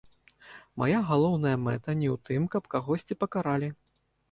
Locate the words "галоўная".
1.09-1.51